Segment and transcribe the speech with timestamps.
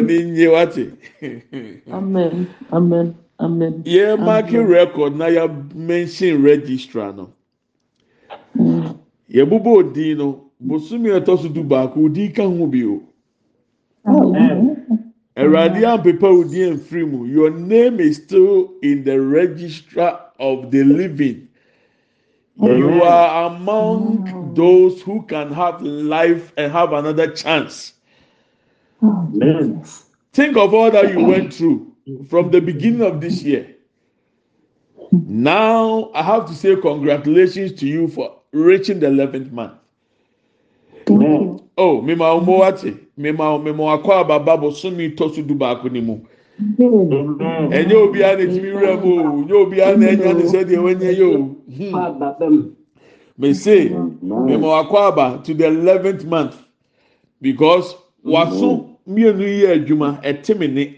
[0.00, 0.90] ni nye wate.
[1.92, 2.48] Amen.
[2.72, 3.14] Amen.
[3.40, 3.82] Amen.
[3.84, 4.70] Yẹ marking Amen.
[4.70, 7.30] record na ya mention registrar no.
[8.56, 8.96] Mm.
[9.28, 13.00] Yẹ bubọ odin no bosomi ẹtọ so du baako odin ka ho bi o.
[15.36, 21.48] Ẹwurade ampepa odin efiri mu your name is still in the registrar of the living.
[22.58, 27.92] You are among those who can have life and have another chance.
[29.06, 29.82] Amen.
[30.32, 31.92] Think of all that you went through
[32.28, 33.74] from the beginning of this year.
[35.12, 39.72] Now, I have to say congratulations to you for reaching the 11th month.
[41.78, 46.20] Oh, mema omo wate, mema mema akọ ababa bosomi tọso du baako ni mu.
[46.58, 47.70] Amen.
[47.70, 51.12] Ẹnyẹ obiara na etimi wura mu o, nye obiara na enya ne sẹ deɛ wanya
[51.12, 51.56] yɛ o.
[51.92, 52.76] Father, them.
[53.38, 56.56] Me say, mema akọ aba to the 11th month
[57.42, 60.94] because waso mmienu yi yɛ adwuma ɛte me ne.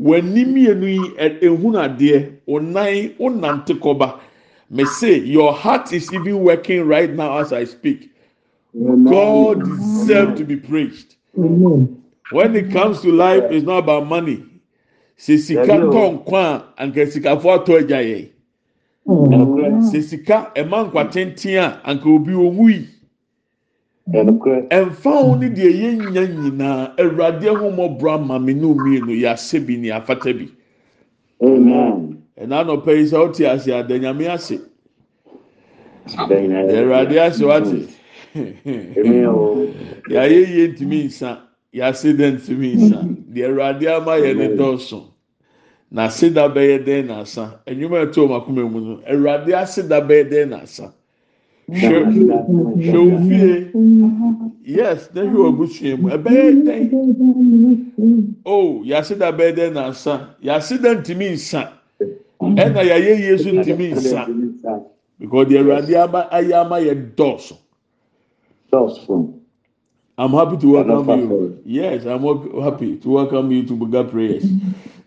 [0.00, 1.14] W'ani mmienu yi
[1.46, 4.20] ehunu adeɛ, onan onante kɔba.
[4.70, 8.10] Me say, your heart is even working right now as I speak.
[8.74, 11.16] God deserves to be praised.
[12.30, 14.44] When it comes to life, it's not about money.
[15.18, 18.28] Sɛ sika tɔ nkwa a, anka sikafo atɔ agya yɛ.
[19.90, 22.86] Sɛ sika ɛma nkwa tenten a, anka obi owu yi.
[24.10, 29.88] Ɛnfa ho ne deɛ yɛnya nyinaa, Awurade ahomɔborɔ ama me ne omienu yɛasɛ bi ne
[29.90, 30.48] afata bi.
[31.42, 32.22] Amen.
[32.40, 34.58] Ɛna anɔpɛ yi sɛ ɔte ase a, da Nyame ase.
[36.16, 37.88] Awurade ase wate.
[40.08, 41.40] Yɛayɛ yie ntumi nsa,
[41.74, 43.04] yɛase dɛ ntumi nsa.
[43.32, 45.04] Deɛ Awurade ama yɛ ne dɔɔso.
[45.90, 47.60] Na aseda bɛyɛ dɛn na asa.
[47.66, 50.94] Enyima ɛtɔ wɔn akoma mu no, Awurade aseda bɛyɛ dɛn na asa.
[51.68, 51.98] Hwɛ
[52.76, 53.70] hwɛ wo fie.
[54.64, 56.08] Yes, na hwɛ abusua mu.
[56.08, 58.34] Ɛbɛyɛ dɛn.
[58.46, 60.34] Oh, yɛaseda bɛyɛ dɛn na asa.
[60.42, 61.68] Yɛaseda ntumi nsa.
[62.40, 64.26] Ɛna yɛayɛ yie so ntumi nsa.
[65.18, 67.56] Because deɛ Awurade ama ayɛ ama yɛ dɔɔso.
[70.20, 71.58] I'm happy to welcome you.
[71.64, 72.22] Yes, I'm
[72.62, 74.44] happy to welcome you to Buga Prayers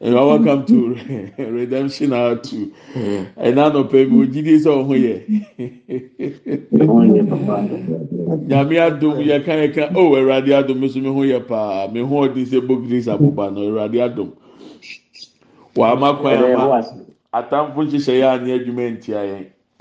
[0.03, 0.95] you are welcome to
[1.37, 2.73] redemption hour two.
[3.37, 5.15] Ẹnna nọpẹ oh, mi o jíde sọ ọhún yẹ.
[8.47, 12.15] Nyame adum yẹka yẹka o ẹwurade adum mi sọ mi hu yẹ paa mi hu
[12.25, 14.29] ọdi sẹ bó grace abuba náà ẹwurade adum
[15.75, 16.81] wà á má kọ ẹ má
[17.31, 19.37] atamfo nhyehyẹ yẹ ani adwuma nti ayẹ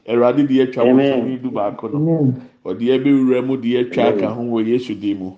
[0.06, 1.98] ẹwurade di ẹtwa mo sọ mi du baako nọ
[2.69, 5.30] ọdi ẹbẹ wura mu di ẹtwa aka ho wọ yesu di mu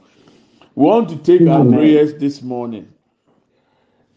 [0.77, 2.85] we want to take our prayers this morning.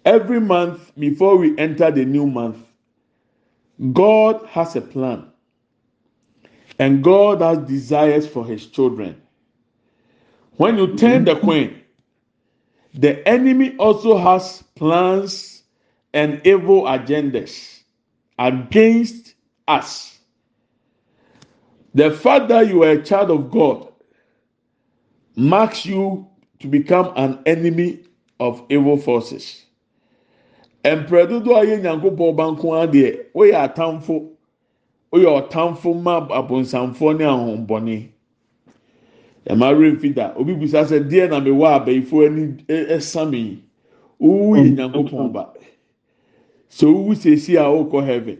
[0.05, 2.57] Every month before we enter the new month
[3.93, 5.27] god has a plan.
[6.79, 9.21] And god has desires for his children.
[10.57, 11.81] When you turn the coin
[12.93, 15.63] the enemy also has plans
[16.13, 17.81] and evil agendas
[18.39, 19.35] against
[19.67, 20.19] us.
[21.93, 23.91] The fact that you are a child of God
[25.35, 26.27] marks you
[26.59, 28.05] to become an enemy
[28.39, 29.64] of evil forces.
[30.85, 34.29] Mpere dodoɔ a yɛ nyankopɔn ba nko ara deɛ woyɛ atamfo
[35.11, 38.09] woyɛ ɔtamfo ma abonsamfoɔ ne ahombɔne.
[39.49, 43.63] Ɛma mfi da obi bisa sɛ deɛ na mewɔ abɛɛfo ani ɛ- ɛsa me yi?
[44.21, 45.49] Wowu yɛ nyankopɔn ba.
[46.69, 48.39] Sɛ wowu siesie a wokɔ heaven.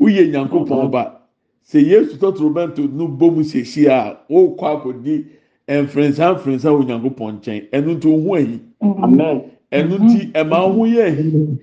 [0.00, 1.20] Woyɛ nyankopɔn ba.
[1.66, 5.26] Sɛ yesu tɔtorobɛnto no bɔ mu siesie a wokɔ akɔdi
[5.68, 7.70] mfrensa mfrensa wɔ nyankopɔn nkyɛn.
[7.70, 9.50] Ɛno nti ohu ayi Amen.
[9.72, 11.58] Ɛno nti ɛma ho yɛ ahi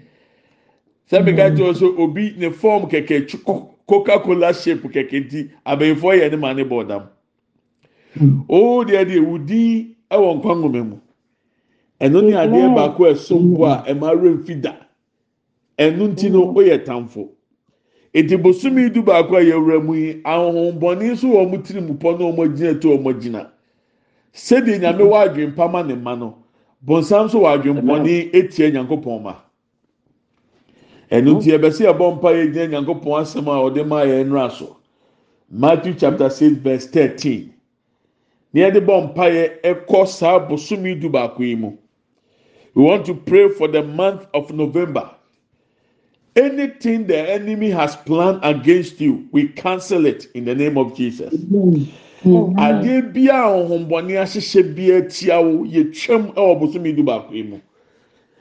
[1.10, 3.28] sɛ meka kyerɛ so obi ne fɔm kɛkɛ
[3.88, 7.04] coca cola shape kɛkɛ nti abɛnfoɔ yɛ ne ma ne bɔ dam
[8.50, 10.98] oo deɛ deɛ wudi ɛwɔ nkwa nwoma mu
[12.00, 14.76] ɛno ne adeɛ baako a ɛsom bo a ɛma awura mfi da
[15.80, 17.30] ɛno nti no oyɛ tamfo
[18.14, 22.20] eti bosomi du baako a yɛwura mu yi ahohombɔni nso wɔ ɔmo tiri mu pɔ
[22.20, 23.50] na ɔmo gyina to ɔmo gyina
[24.34, 26.45] sɛdeɛ nyame wɔ adwene pa ma ne ma no
[26.86, 29.36] bonsam so wɔ adwempɔne ɛtia nyankopɔn ma.
[31.12, 34.78] Ɛno nti ɛbɛ sɛ yɛbɔ mpa yɛgyina nyankopɔn asɛm a ɔde ma yɛn nnora so.
[35.50, 37.54] Matthew chapter six verse thirteen.
[38.54, 41.72] Na yɛde bɔ mpa yɛ ɛkɔ saa bosomi du baako yi mu.
[42.76, 45.10] We want to pray for the month of november.
[46.36, 51.34] Anything the enemy has planned against you we cancel it in the name of jesus.
[52.24, 57.58] Adeɛ bi a ɔhombɔne ahyehyɛ bi atia wo yɛtwam ɛwɔ bosomi du baako yi mu.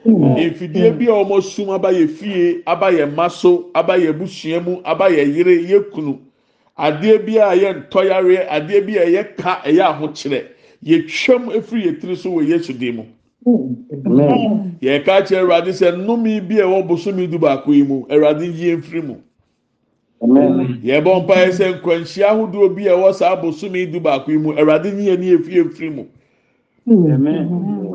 [0.07, 4.61] Mfidie bi a wɔn sum aba yɛ fie, aba yɛ mma so, aba yɛ busua
[4.65, 6.19] mu, aba yɛ yere, yɛ kunu.
[6.79, 10.45] Adeɛ bi a yɛ ntɔyareɛ, adeɛ bi a ɛyɛ ka, ɛyɛ ahokyerɛ.
[10.85, 13.05] Yɛtwam efiri yɛ tiri so wɔ Yesu dim mu.
[13.47, 14.77] Amen.
[14.81, 18.77] yɛka kyerɛ awurade sɛ nnome bi a ɛwɔ bosomi du baako yi mu awurade yie
[18.77, 19.17] mfiri mu.
[20.23, 24.53] Yɛbɔ mpaeɛ sɛ nkwanhyia ahodoɔ bi a ɛwɔ saa bosomi du baako yi mu.
[24.53, 26.05] Awurade nyɛ ne efie mfiri mu.
[26.89, 27.49] Amen.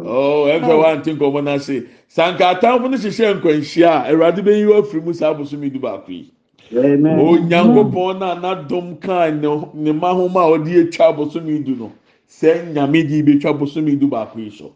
[0.03, 4.79] ɔɔ ɛnfɛ wa nti nkɔmɔ n'ase sanka atamfo no hyehyɛ nkwanhyia a awurade bɛyi wɔ
[4.83, 6.31] afiri mu saa bosomi du baako yi.
[6.75, 7.19] Amen.
[7.19, 11.91] onyankopɔn na n'adom kaa ne ne mma homa a ɔde atwa bosomi du no
[12.29, 14.71] sɛ nyame de betwa bosomi du baako yi so.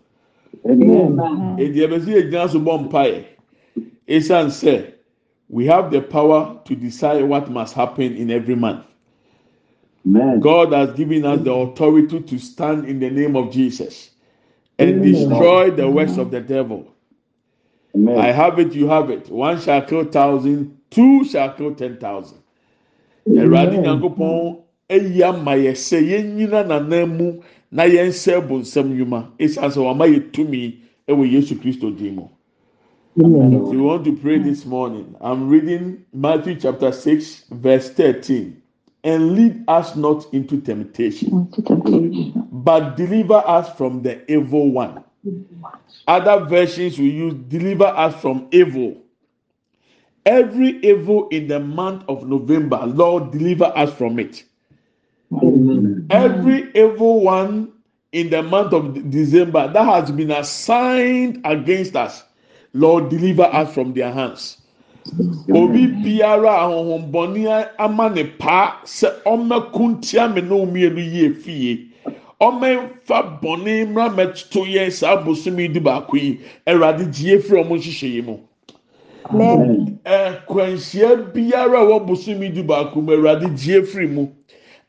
[0.66, 1.56] Amen.
[1.60, 3.24] edi ɛbɛsi egyina so bɔ mpaeɛ.
[4.08, 4.93] Esan sɛ
[5.50, 8.86] we have the power to decide what must happen in every month.
[10.06, 10.40] Amen.
[10.42, 14.10] god has given us the authority to stand in the name of jesus
[14.78, 16.94] and destroy the works of the devil.
[17.96, 19.30] I have it you have it.
[19.30, 22.40] One shall kill thousand two shall kill ten thousand.
[23.28, 27.42] Awurade nyankopɔn ayi ama yɛ sɛ yɛn nyina nanan mu
[27.72, 29.30] na yɛn nsa bonsam nnwuma.
[29.40, 32.28] Esan sɛ wɔn ama yɛ tumi yesu kristo mu.
[33.16, 35.16] So we want to pray this morning.
[35.22, 38.60] I'm reading Matthew chapter 6, verse 13.
[39.04, 41.48] And lead us not into temptation,
[42.52, 45.04] but deliver us from the evil one.
[46.08, 48.98] Other versions will use deliver us from evil.
[50.26, 54.44] Every evil in the month of November, Lord, deliver us from it.
[56.10, 57.74] Every evil one
[58.12, 62.24] in the month of December that has been assigned against us,
[62.74, 64.58] Lord, deliver us from their hands.
[65.54, 67.46] Obi biara ahohombɔni
[67.78, 71.88] ama ne pa sɛ ɔmɛko ntia me na omienu yie fie.
[72.42, 76.40] Ɔmɛnfa bɔnne mmra mɛto yɛn saa bosomi di baako yi.
[76.66, 78.38] Ɛwurade gye efiri ɔmo nhyehyɛ yi mu.
[79.30, 80.00] Amen.
[80.06, 84.28] Ɛkwanhyia biara a ɛwɔ bosomi di baako mu, Ɛwurade gye efiri mu.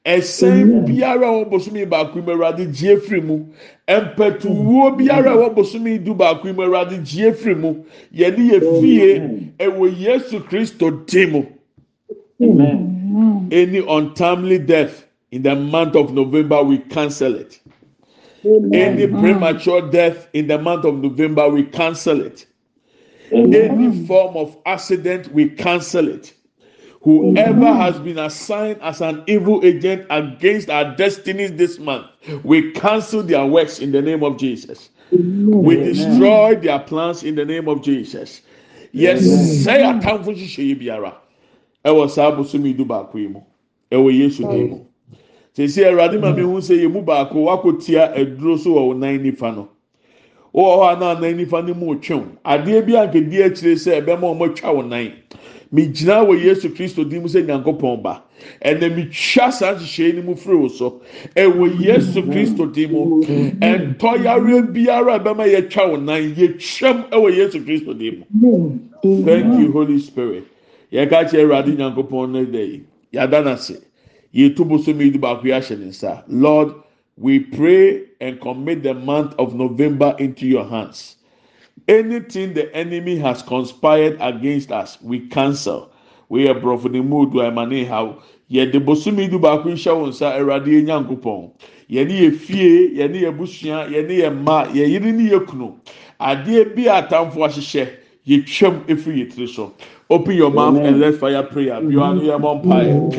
[0.07, 3.47] Ɛsɛn biara a ɛwɔ bosomi baako mu, Ɛwurade gye efiri mu.
[3.89, 7.75] Mpɛtuwuo biara a ɛwɔ bosomi du baako mu, Ɛwurade gye efiri mu.
[8.15, 11.43] Yɛde yɛ fie ɛwɔ Yesu Kristo dim mu.
[12.43, 13.49] Amen.
[13.51, 17.61] Any untimely death in the month of November, we cancel it.
[18.45, 22.45] Any premature death in the month of November, we cancel it.
[23.33, 26.35] Any form of accident, we cancel it.
[27.05, 32.07] Whoever has been assigned as an evil agent against our destinies this month,
[32.43, 34.89] we cancel their works in the name of Jesus.
[35.13, 38.41] We destroy their plans in the name of Jesus.
[38.93, 39.21] Yes,
[39.65, 41.13] say atamfo nhyehyɛ yi biara
[41.85, 43.41] ɛwɔ saa abosom yi du baako yi mu
[43.93, 44.79] ɛwɔ Yesu din mu.
[45.55, 48.99] Sisi Awurade ma mi hu sɛ yɛ mu baako wakɔ tia aduro so wɔ wɔn
[48.99, 49.69] nan nifa no.
[50.55, 54.01] Wowɔ hɔ a na nan nifa no mu twɛn adeɛ bi a nkedi akyire sɛ
[54.01, 55.13] ɛbɛma wɔn atwa wɔn nan.
[55.73, 58.23] Migyina wɔ Yesu Kristo din mu sɛ Nyankopɔn ba.
[58.65, 61.01] Ɛna mitwa saa nhyehyɛ yi mu firi wo so.
[61.37, 63.23] Ɛwɔ Yesu Kristo din mu.
[63.23, 68.79] Ɛntɔyare biara a ɛbɛma yɛtwa wɔn nan yɛtwam ɛwɔ Yesu Kristo din mu.
[69.25, 70.45] Thank you, Holy Spirit.
[70.93, 72.83] Yɛka kyerɛ Awurade Nyankopɔn no da yi.
[73.13, 73.81] Yɛada n'ase.
[74.35, 76.23] Yɛtu bosom yi di baako yi ahyɛ ne nsa.
[76.29, 76.73] Lord,
[77.17, 81.17] we pray and commit the month of November into your hands.
[81.87, 85.93] Anything the enemy has conspired against us, we cancel.
[86.31, 88.15] We are eh, brofo ne mu do emane eh, eh, ha.
[88.51, 91.51] Yɛde bosom yi di baako yi hyɛ wɔn nsa Awurade yɛ Nyankopɔn.
[91.91, 95.75] Yɛne yɛ fie, yɛne yɛ busua, yɛne yɛ mma, yɛ yere ne yɛ kunu.
[96.21, 97.89] Adeɛ bi a atamfo ahyehyɛ,
[98.27, 99.73] yɛtwam.
[100.11, 100.87] Open your mouth Amen.
[100.87, 101.83] and let fire prayer.
[101.83, 103.11] You are near Mompire.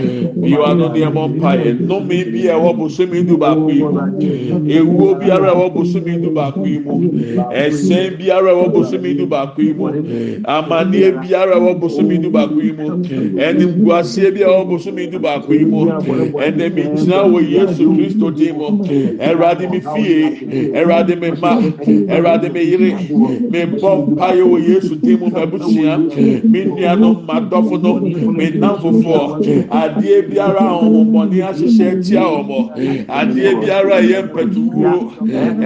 [0.46, 1.74] You are not near Mompire.
[1.74, 3.88] No maybe a me do back with you.
[3.88, 7.42] A wo be a wobusumi do back with you.
[7.42, 10.44] And same be a wobusumi do back with you.
[10.46, 13.42] A mania be a wobusumi do back with you.
[13.42, 16.38] And in Guasia be a wobusumi do back with you.
[16.38, 18.84] And the means now we yes to Christo Demo.
[18.84, 20.46] Eradimi fie.
[20.72, 21.58] Eradimi ma.
[21.58, 23.50] Eradimi yiri.
[23.50, 26.46] Me Mompire we yes to Demo Mabusia.
[26.46, 28.00] Me Nuanom madɔfo no
[28.32, 34.94] me nam fofoɔ adeɛ biara ahohommɔne ahyehyɛ tia wɔn adeɛ biara a ɛyɛ mpɛtuwuo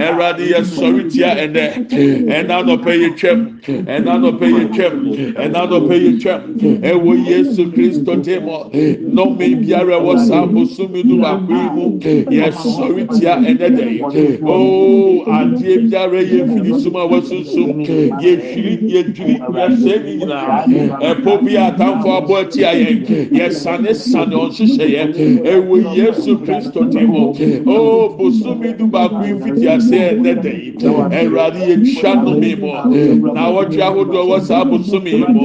[0.04, 1.64] ɛwurade yɛ sɔre tia ɛnɛ
[2.30, 3.40] ɛna nɔpɛ yɛ twɛm
[3.86, 4.94] ɛna nɔpɛ yɛ twɛm
[5.34, 6.40] ɛna nɔpɛ yɛ twɛm
[6.90, 8.46] ɛwɔ yesu kristo dim
[9.10, 11.84] nnɔme biara ɛwɔ saa bosomi no baako yi mu
[12.38, 13.84] yɛ sɔre tia ɛnɛ dɛ
[14.46, 17.82] ooo adeɛ biara yɛ firi sum a wɔsunsun
[18.22, 20.99] yɛ hwiri yɛ dwiri yɛ sɛ ne nyinaa.
[21.00, 22.88] Ɛpo bi atamfo abɔ ati ayɛ
[23.32, 25.02] yɛsane sane ɔnhyehyɛ yɛ
[25.44, 27.32] ɛwɔ yesu kristo ti mu
[27.66, 33.40] o bosomi du baako yi fiti ase ɛnɛ dɛ yi ɛwurade yɛtwa nomi mu na
[33.48, 35.44] awɔtwe ahodoɔ wɔ saa bosomi yi mu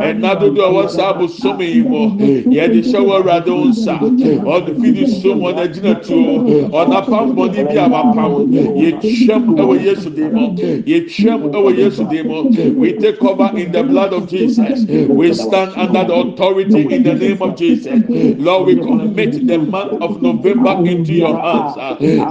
[0.00, 2.08] ɛna dodoɔ wɔ saa bosomi yi mu
[2.50, 7.76] yɛde hyɛ wɔ awurade wo nsa ɔde fidi som ɔna gyina tuo ɔnapam bɔne bi
[7.76, 8.32] a wapam
[8.80, 10.54] yɛtwam ɛwɔ yesu dim mu
[10.86, 15.74] yɛtwam ɛwɔ yesu dim mu we take cover in the blood of jesus we stand
[15.76, 18.02] under the authority in the name of jesus.
[18.38, 21.74] Lord we commit the month of november into your hands.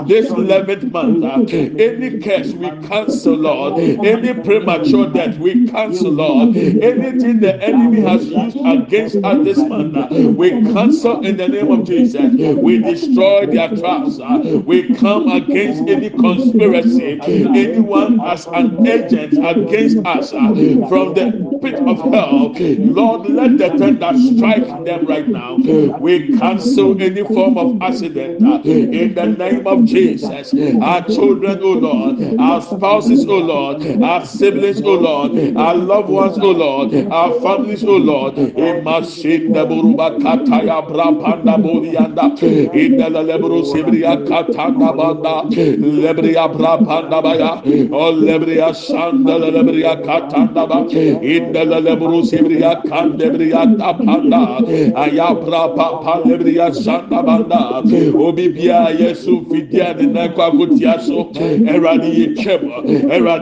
[0.07, 7.39] This 11th month any curse we cancel lord any premature death we cancel lord anything
[7.39, 12.31] the enemy has used against us this month we cancel in the name of jesus.
[12.57, 14.19] We destroy their traps.
[14.65, 21.99] We come against any conspiracy anyone as an agent against us from the pit of
[22.13, 25.55] hell lord let the thunder strike them right now
[25.99, 30.53] we cancel any form of accident uh, in the name of jesus.
[30.81, 36.37] Our children oh lord our spouses oh lord our siblings oh lord our loved ones
[36.39, 38.35] oh lord our families oh lord.
[38.35, 42.35] Imashinda buruba kataya brapanda bodianda
[42.73, 45.43] indela lebro sibria katanda banda.
[45.77, 47.61] Lebria brapanda baya.
[47.91, 50.85] O lebria sanda lebria katanda ba.
[50.85, 52.42] Indela lebro sibria
[52.87, 54.59] kandebria tapanda.
[54.95, 57.81] Aya brapa pa lebria sanda banda.
[58.15, 61.29] Obibia yesu fidia na kwa kutia so.
[61.33, 62.83] Ye chema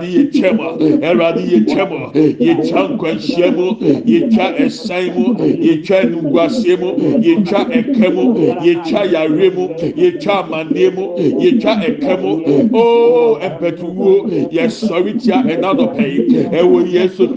[0.03, 0.77] ye chema
[1.39, 2.11] ye chema.
[2.15, 6.01] Ye chankwa shemu ye cha esan mu ye cha
[7.21, 8.23] ye cha eke mu
[8.63, 10.43] ye cha yare mu ye cha
[11.39, 12.31] ye cha eke mu
[12.73, 17.27] o oh, empetuwo ye sɔre tia ɛna dɔpɛ yi yesu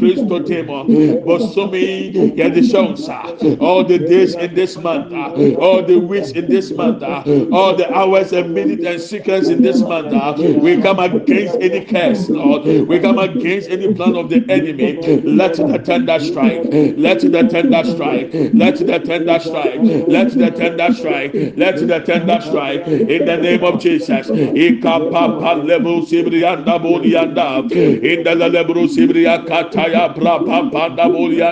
[0.44, 0.84] temo
[1.24, 5.12] bosomi ye de hyɛ all the days in this month
[5.58, 7.02] all the weeks in this month
[7.52, 12.28] all the hours and minutes and seconds in this month we come against any curse
[12.28, 12.64] lord.
[12.64, 14.96] We come against any plan of the enemy.
[15.22, 16.62] Let the tender strike.
[16.96, 18.30] Let the tender strike.
[18.32, 19.74] Let the tender strike.
[20.06, 21.32] Let the tender strike.
[21.56, 22.86] Let the tender strike.
[22.86, 24.28] In the name of jesus.
[24.28, 24.80] In
[30.96, 31.43] the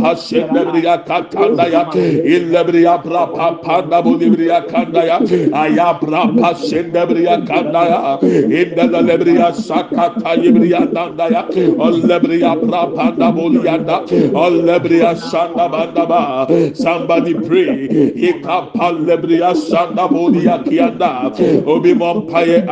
[0.00, 1.82] pasendebria katanda ya
[2.24, 5.18] ilebria brapa panda bolibria kanda ya
[5.52, 11.42] aya brapa sendebria kanda ya in the lebria sakata ibria nanda ya
[11.78, 14.00] olebria brapa panda bolianda
[14.34, 17.88] olebria sanda banda ba somebody pray
[18.28, 21.30] ikapa lebria sanda bolia kianda
[21.66, 22.62] obi mompaye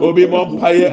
[0.00, 0.88] obi mompaye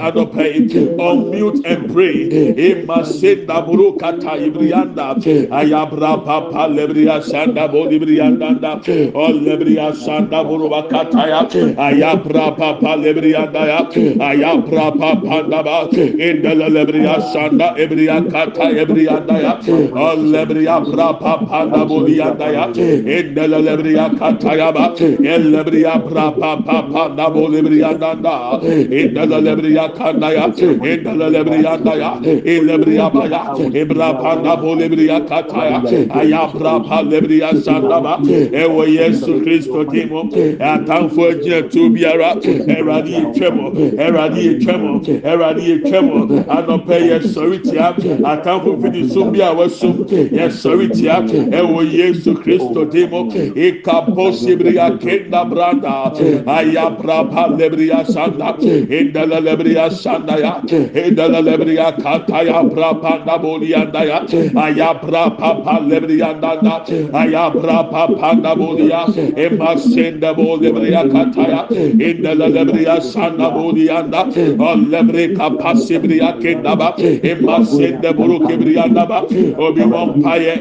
[0.97, 2.27] unmute and pray
[2.69, 5.15] imasenda Yabru kata ibriyanda.
[5.51, 8.75] Ayabra papa lebriya sanda bo libriyanda da.
[9.13, 11.41] O lebriya sanda buruba kata ya.
[11.77, 13.79] Ayabra papa lebriyanda ya.
[14.19, 15.87] Ayabra papa da ba.
[15.91, 19.59] Indele lebriya sanda ebriya kata ebriyanda ya.
[19.91, 22.67] O lebriya bra papa da bo liyanda ya.
[22.71, 24.93] Indele lebriya kata ya ba.
[24.97, 28.59] E lebriya bra papa da bo libriyanda da.
[28.63, 30.47] Indele lebriya kanda ya.
[30.47, 32.19] Indele lebriya da ya.
[32.23, 33.54] E lebriya ba ya.
[33.73, 35.79] Ebra panda bolibria kata ya
[36.19, 38.19] ayabra pa lebria sanda ba
[38.51, 43.57] ewo yesu kristo dimo atamfo agyina tuo biara ɛwurade yɛ twɛm
[43.97, 44.81] ɛwurade yɛ twɛm
[45.23, 46.07] ɛwurade yɛ twɛm
[46.47, 47.93] anɔpɛ yɛ sɔre tia
[48.23, 51.21] atamfo fidi som bi a wɔsom yɛ sɔre tia
[51.59, 56.11] ɛwɔ yesu kristo dimo ikapo sibria kenda branda
[56.45, 58.55] ayabra pa lebria sanda
[58.89, 60.61] indala lebria sanda ya
[60.93, 64.21] indala lebria kata ya bra pa ndabolianda ya
[64.65, 66.81] ayabra pa pa lebria ndanda
[67.13, 71.61] ayabra pa pa ndabolia emasenda bolebria kata ya
[72.09, 74.25] indala lebria sanda bolianda
[74.59, 79.23] olebre kapasibria kenda ba emasenda buru kibria ndaba
[79.57, 79.81] obi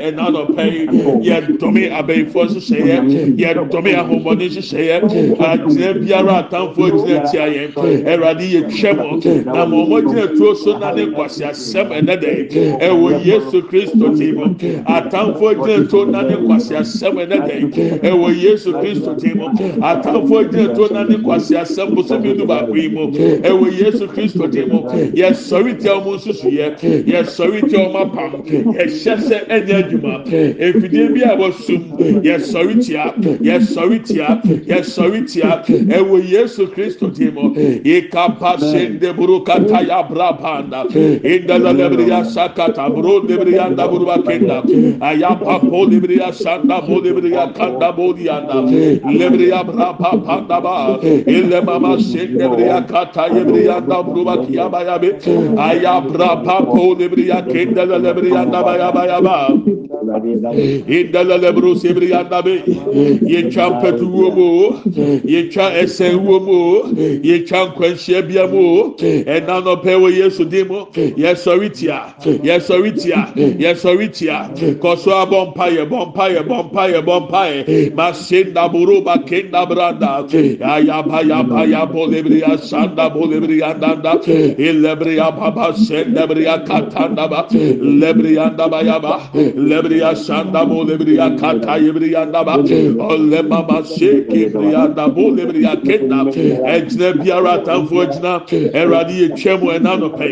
[0.04, 0.82] ɛna nɔpɛ yi
[1.28, 4.96] yɛ dɔme abɛnfo hyehyɛeɛ yɛ dɔme ahomɔne hyehyɛeɛ
[5.40, 10.78] agyina biara atamfo gyina tia yɛn ɛwurade yɛ twɛm na ma wɔn gyina tuo so
[10.78, 12.30] na ne nkwasi asɛm ɛnɛ dɛ
[12.80, 14.44] ɛwɔ yesu kristo ti mu
[14.86, 19.46] atamfo gyina tuo na ne nkwasi asɛm ɛnɛ dɛ ɛwɔ yesu kristo ti mu
[19.80, 24.48] atamfo gyina tuo na ne nkwasi asɛm bosomi du baako yi mu ɛwɔ yesu kristo
[24.50, 24.82] ti mu
[25.14, 28.32] yɛ sɔre tia wɔn nsusu yɛ yɛ sɔre tia wɔn apam.
[28.44, 30.24] Yɛ hyɛ sɛ ɛnyɛ adwuma
[30.58, 31.82] efidie bi a wɔsum
[32.22, 37.54] yɛ sɔre tia yɛ sɔre tia yɛ sɔre tia ɛwɔ yesu kristo ti mu
[37.84, 40.84] ikapa sende buru kata ya bra panda
[41.22, 42.24] indala lebriya
[42.66, 44.62] kata bro debriya da burba kenda.
[45.00, 48.64] Ayapa po debriya sanda po debriya kanda po diyanda.
[49.04, 50.98] Lebriya bra pa pa da ba.
[51.02, 55.12] İlle mama se debriya kata debriya da burba kiya ba ya be.
[55.56, 59.48] Ayapra pa po debriya kenda da lebriya da ba ya ba ya ba.
[60.88, 62.62] İnda la lebro sebriya da be.
[63.22, 64.80] Ye champetu wo mo.
[65.24, 66.84] Ye cha esen wo mo.
[67.22, 68.46] Ye cha kwanhye bia
[69.26, 72.14] enano pe wo yesu dimo yesori tia.
[72.24, 74.50] Ye yɛsɔre tia yɛsɔre tia.
[74.80, 78.44] Kɔso abɔ mpa yɛ bɔ mpa yɛ bɔ mpa yɛ bɔ mpa yɛ ma se
[78.44, 80.26] ndaboro ma ke ndabranda
[80.60, 88.36] ayaba yaba yabo lebiri asa ndabo lebiri andanda elebiri ababa se lebiri akata ndaba lebiri
[88.38, 95.64] andaba yaba lebiri asa ndabo lebiri akata yebiri andaba ɔlɛ mama se kebiri andabo lebiri
[95.66, 96.24] akenda
[96.74, 98.32] ɛgyina biara atamfo ɛgyina
[98.72, 100.26] ɛwurade yɛ twɛm ɛna nɔpɛ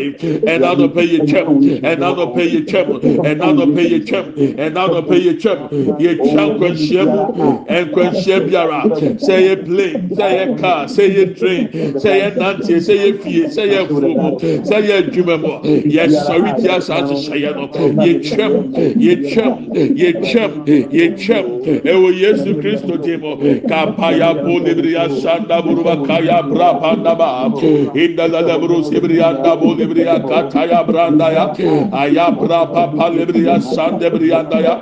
[0.45, 2.12] ɛna nɔpɛ yɛ twɛm ɛna.
[2.17, 2.87] Nɔpɛ yɛ twɛm
[3.29, 4.25] ɛna nɔpɛ yɛ twɛm
[4.57, 5.59] ɛna nɔpɛ yɛ twɛm
[5.99, 7.23] yɛ twa nkwanhyia mu
[7.67, 8.79] nkwanhyia biara
[9.25, 11.67] sɛ yɛ plane sɛ yɛ car sɛ yɛ train
[12.01, 15.53] sɛ yɛ nanteɛ sɛ yɛ fie sɛ yɛ furumu sɛ yɛ adwuma mu
[15.95, 17.65] yɛ sɔre ti asa ahyehyɛ yɛ no
[18.05, 18.53] yɛ twɛm
[19.05, 19.55] yɛ twɛm
[19.97, 20.51] yɛ twɛm
[20.91, 21.45] yɛ twɛm
[21.83, 23.35] ɛwɔ yesu kristo di mu
[23.67, 27.51] kapaya bo libiri asanda buruba kaya bra pandaba
[27.95, 31.45] indala lebru sibrianda bo libiri kataya branda ya
[32.03, 34.75] Aya prapa palebriya sandebriyanda ya.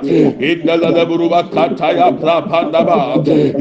[0.50, 2.98] İndele de buruba kataya prapanda ba.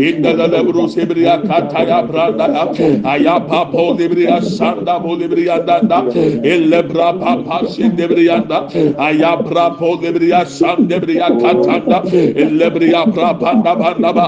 [0.07, 2.63] İndele de buru sebriya kataya pranda ya.
[3.11, 5.99] Aya papo debriya sanda bu debriyanda da.
[6.43, 8.67] Elle prapa pasin debriyanda.
[8.97, 11.97] Aya prapo debriya sandebriya katanda.
[12.43, 14.27] Elle briya prapanda banda ba.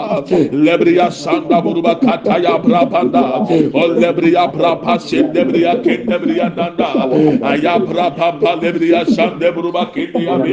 [0.66, 3.24] Lebriya sanda buruba kataya prapanda.
[3.74, 6.90] Olle briya prapa sindebriya kendebriyanda da.
[7.52, 10.52] Aya prapa palebriya sanda san debro ba kende ya be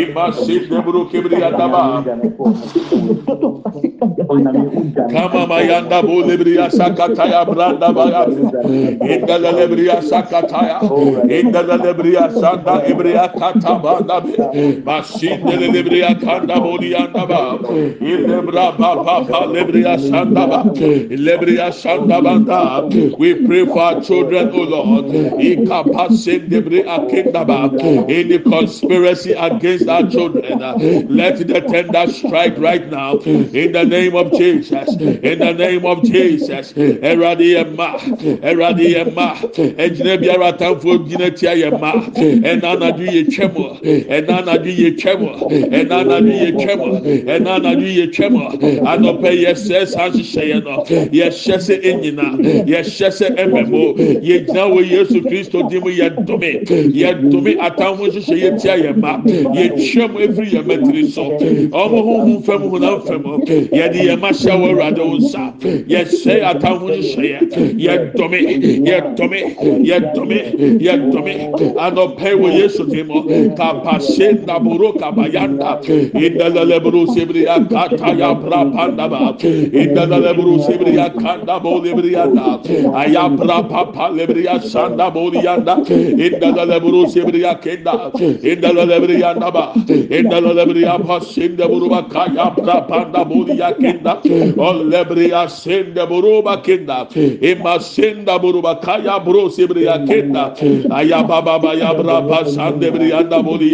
[0.00, 2.04] e ma se debro kebri ya daba
[5.12, 8.22] kama ma ya nda bo lebri ya sakata ya branda ba ya
[9.14, 10.78] inda la lebri ya sakata ya
[11.38, 14.34] inda la lebri ya sanda ebri ya kata ba da be.
[14.84, 17.42] Ma sin de lebri ya kanda bo ya nda ba.
[18.00, 20.60] Inda bra ba ba ba lebri ya sanda ba.
[21.26, 22.82] Lebri ya sanda ba da
[23.18, 25.04] we pray for our children o oh lord.
[25.38, 27.70] Ikapa sin debri akenda ba.
[28.08, 30.74] Any conspiracy against our children uh,
[31.08, 33.18] let the tender strike right now.
[33.18, 34.94] In the name of jesus.
[34.96, 36.72] In the name of jesus.
[36.72, 37.98] Eradi ema.
[38.42, 39.34] Eradi ema.
[39.78, 41.92] Egyina biara atamfo gyina tia yɛ ma.
[41.92, 43.54] Ɛna anadu yɛ twɛm
[44.08, 45.20] ɛna anadu yɛ twɛm
[45.70, 46.80] ɛna anadu yɛ twɛm
[47.26, 48.34] ɛna anadu yɛ twɛm
[48.92, 50.84] anɔpɛ yɛsɛ saa nhyehyɛ yɛ no.
[50.84, 52.26] Yɛhyɛ sɛ enyina
[52.66, 57.10] yɛhyɛ sɛ ɛmɛmo yɛgyina wɔ yesu kristo di mu yɛ dome yɛ
[57.84, 58.92] dome atamfo nhyehyɛ yɛ tia yɛ
[59.54, 61.22] yɛ twɛm efiri yɛ mɛtiri so
[62.44, 62.64] fɛm
[63.04, 63.24] fɛm
[64.08, 65.52] yɛ ma hyɛ wɔ awurade nsa
[65.88, 67.40] yɛhyɛ atamfo nhyehyɛ
[67.76, 68.38] yɛ yɛ dome
[68.88, 69.40] yɛ dome
[69.84, 70.40] yɛ dome
[70.80, 71.34] yɛ dome
[71.76, 73.22] anɔpɛ wɔ yesu di mu
[73.56, 75.80] kapase ndaburo kabayanda
[76.14, 77.44] indaleleburu sebiri
[78.72, 79.36] pandaba
[80.64, 80.94] sebiri
[81.62, 82.58] bo lebiri yanda.
[83.64, 84.44] Papa lebiri
[85.12, 87.42] bo yanda sebiri
[87.74, 88.10] inda
[88.42, 89.72] inda la lebri yanda ba
[90.18, 92.50] inda la lebri ya pas inda buruba kaya
[96.06, 97.08] buruba kinda
[97.42, 99.98] ima senda buruba kaya bro sebri ya
[101.22, 103.70] baba ya bra pas ande bri yanda buri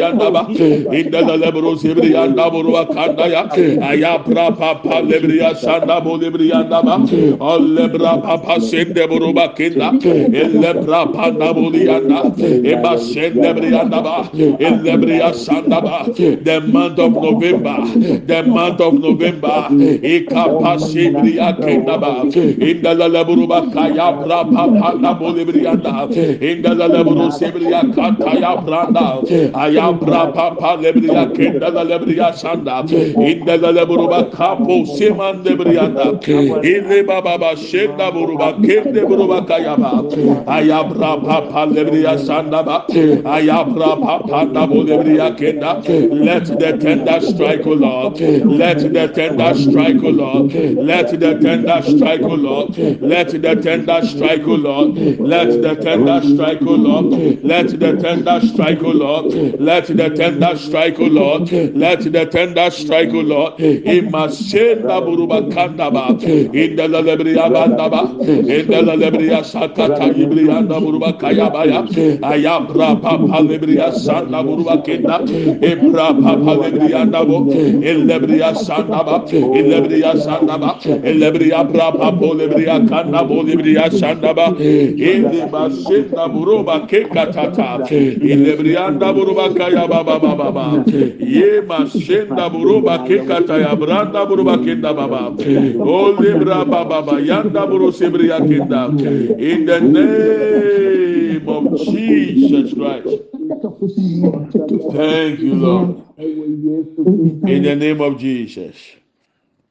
[2.51, 3.43] buruba kanda ya.
[3.83, 6.01] Aya pra pa pa lebri ya sanda
[9.09, 12.21] buruba kinda ele bra pa na buri yanda
[12.65, 12.97] ima
[13.91, 17.77] Sandaba, Elebria Sandaba, the month of November,
[18.27, 26.09] the month of November, Ikapasibria Kendaba, Indalalaburuba Kaya Brapa Palabulibrianda,
[26.41, 29.23] Indalaburu Sebria Kataya Branda,
[29.53, 36.21] Ayabra Papa Lebria Kendalabria Sanda, Indalaburuba Kapo Siman Debrianda,
[36.63, 40.03] Ilebaba Shenda Buruba Kende Buruba Kayaba,
[40.47, 42.87] Ayabra Papa Lebria Sandaba,
[43.25, 43.80] Ayabra
[46.27, 51.83] let the tender strike o lord let the tender strike o lord let the tender
[51.83, 57.19] strike o lord let the tender strike o lord let the tender strike o lord
[57.43, 59.27] let the tender strike o lord
[59.63, 61.51] let the tender strike o lord.
[61.51, 63.59] Let the tender strike, O Lord.
[63.59, 66.21] Imasenda buruba kandaba.
[66.55, 68.19] In the lebria bandaba.
[68.21, 71.89] In the lebria sakata ibrianda buruba kayabaya.
[72.21, 75.21] Ayabra papa lebriya sanda buruba kenda
[75.63, 77.47] e braba ba lebriya ndabo
[77.83, 83.43] e lebriya sanda ba e lebriya sanda ba e lebriya braba bo lebriya kanda bo
[83.43, 90.19] lebriya sanda ba e le basenda buruba keka tata e lebriya buruba kaya ba ba
[90.19, 90.67] ba ba ba
[91.19, 95.23] ye masenda buruba keka taya branda buruba kenda ba ba
[95.79, 98.91] o lebra ba ba ba yanda buru sebriya kenda
[99.39, 103.30] in the name of Jesus Christ.
[103.63, 106.03] Thank you, Lord.
[106.19, 108.77] In the name of Jesus.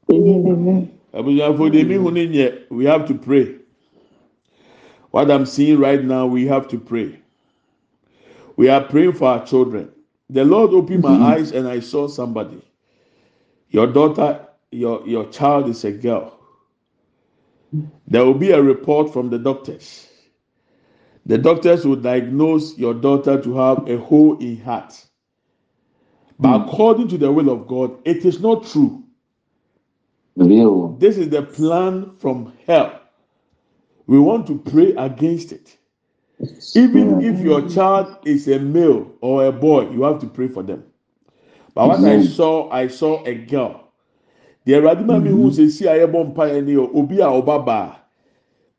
[0.10, 3.56] Abusafo de mi hu ni nyɛ, We have to pray.
[5.12, 7.20] What I'm seeing right now, we have to pray.
[8.56, 9.92] We are praying for our children.
[10.30, 11.24] The Lord opened my mm-hmm.
[11.24, 12.62] eyes and I saw somebody.
[13.70, 16.40] Your daughter, your, your child is a girl.
[18.08, 20.09] There will be a report from the doctors.
[21.30, 25.00] The doctors will diagnose your daughter to have a hole in heart.
[26.40, 26.64] But hmm.
[26.68, 29.04] according to the will of God, it is not true.
[30.36, 30.94] Real.
[30.94, 33.00] This is the plan from hell.
[34.08, 35.78] We want to pray against it.
[36.74, 37.22] Even hmm.
[37.22, 40.84] if your child is a male or a boy, you have to pray for them.
[41.76, 43.84] But what I saw, I saw a girl.
[44.66, 47.30] The Radima mi hu sɛ si a yɛbɔ mpa yɛ ne yɛ obi a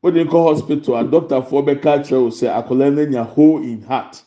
[0.03, 3.61] O de kɔ hospital a doctor fo bɛka kyerɛ o sɛ akwadaa no nya hole
[3.61, 4.23] in heart.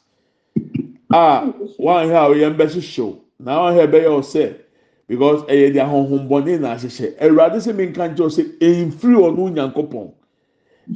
[1.10, 4.54] A wɔn ahwɛ a ɔyɛ mbɛhyehyɛw na wɔn ahwɛ bɛyɛ ɔsɛ
[5.08, 7.18] because ɛyɛ de ahohombɔne na ahyehyɛ.
[7.20, 10.10] Awurade sɛ mi nka nkyɛn sɛ ɛnfiri ɔno nyankopɔn.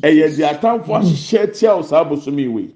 [0.03, 2.75] ɛyɛ de atamfo ahyehyɛ tia o saa bosom yi wei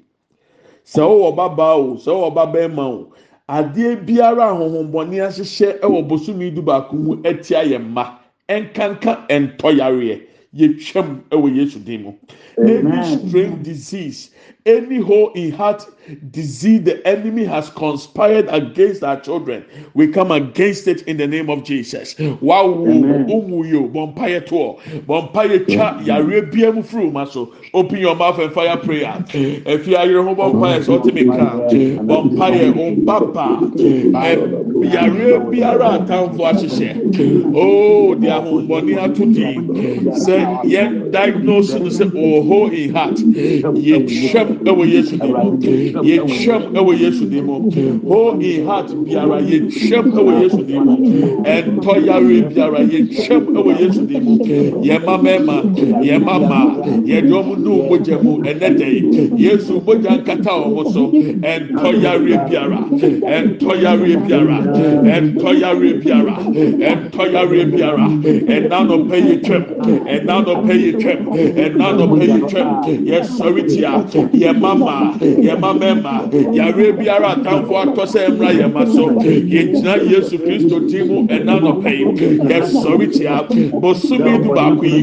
[0.85, 3.13] sɛ ɔwɔ babaa o sɛ ɔwɔ babɛɛma o
[3.49, 10.21] adeɛ biara ahohombɔne ahyehyɛ ɛwɔ bosom yi du baako mu ɛtia yɛ mma ɛnkanka ɛntɔyareɛ
[10.55, 12.13] yɛtwam ɛwɔ yesu din mu.
[12.59, 14.31] Any strange disease
[14.67, 15.87] any hole in heart
[16.31, 19.65] disease the enemy has conspired against our children.
[19.95, 22.15] We come against it in the name of jesus.
[22.15, 23.31] Wawo Amen.
[23.31, 27.55] umu yo bɔmpaeɛ toɔ bɔmpaeɛ twa yare bia mu firi ma so.
[27.75, 29.25] Open your mouth and fire prayer.
[29.29, 31.57] Efi oh, oh, ayere oh, ho bɔmpaeɛ sɛ ɔte mi ka
[32.03, 38.33] bɔmpaeɛ ɔbaba ɛ yare biara atamfo ahyehyɛ oh di.
[38.33, 39.45] Ahombɔni ato di
[40.25, 43.19] sɛ yɛn diagnose no sɛ ɔwɔ hole in heart
[44.93, 45.57] yesu dim mu
[45.93, 47.47] yɛtwam ɛwɔ yesu dim
[48.07, 50.97] hole in heart biara yɛtwam ɛwɔ yesu dim mu
[51.45, 54.39] ɛntɔ yare biara yɛtwam ɛwɔ yesu dim mu
[54.83, 55.57] yɛma mɛma
[56.03, 56.61] yɛma ma
[57.05, 62.81] yɛde ɔmo nu mogya mu ɛnɛ dɛ yesu mogya nkata ɔmo so ɛntɔ yare biara.
[62.93, 64.59] Ɛntɔ yare biara.
[65.15, 66.37] Ɛntɔ yare biara.
[66.91, 68.07] Ɛntɔ yare biara.
[68.55, 69.65] Ɛna nɔpɛ yɛ twam
[70.07, 71.21] ɛna nɔpɛ yɛ twam
[71.63, 72.69] ɛna nɔpɛ yɛ twam
[73.07, 73.93] yɛsɔre tia
[74.33, 80.81] yɛma ma yɛma mɛma yare biara atamfo atɔ sɛ ɛmra yɛma so yɛgyina yesu kristo
[80.89, 82.05] din mu ɛna nɔpɛ yi
[82.49, 83.43] yɛsɔre tia
[83.81, 85.03] bosomi du baako yi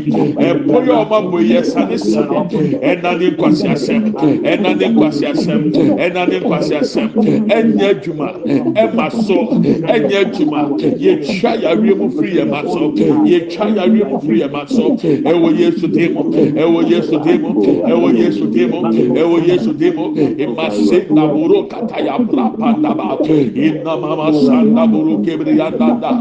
[0.49, 2.49] ɛpo yɛ ɔma bɔ yɛ sane sane
[2.81, 4.13] ɛna ne nkwasi asɛm
[4.43, 7.09] ɛna ne nkwasi asɛm ɛna ne nkwasi asɛm
[7.49, 8.29] ɛnyɛ adwuma
[8.75, 9.37] ɛma so
[9.93, 14.65] ɛnyɛ adwuma yɛtwa yare mu firi yɛ ma so yɛtwa yare mu firi yɛ ma
[14.65, 16.23] so ɛwɔ yesu din mu.
[16.29, 17.49] Ɛwɔ yesu din mu.
[17.89, 18.81] Ɛwɔ yesu din mu.
[19.17, 19.45] Ɛwɔ
[20.69, 23.17] Masenda buru kataya brapa daba.
[23.25, 26.11] Inna mama sanda buru kebriya dada.